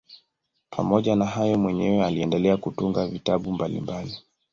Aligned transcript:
Pamoja 0.69 1.15
na 1.15 1.25
hayo 1.25 1.57
mwenyewe 1.57 2.05
aliendelea 2.05 2.57
kutunga 2.57 3.07
vitabu 3.07 3.53
mbalimbali. 3.53 4.17